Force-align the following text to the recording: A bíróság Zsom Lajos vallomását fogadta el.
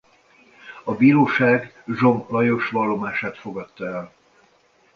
A 0.83 0.93
bíróság 0.95 1.83
Zsom 1.87 2.25
Lajos 2.29 2.69
vallomását 2.69 3.37
fogadta 3.37 3.85
el. 3.85 4.13